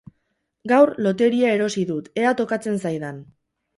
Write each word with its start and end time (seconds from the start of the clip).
Gaur 0.71 0.91
lotería 1.07 1.51
erosi 1.57 1.85
dut 1.93 2.09
ea 2.23 2.33
tokatzen 2.41 2.81
zaidan. 2.89 3.25